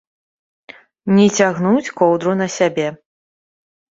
Не 1.17 1.27
цягнуць 1.41 1.93
коўдру 2.01 2.33
на 2.41 2.47
сябе. 2.57 2.87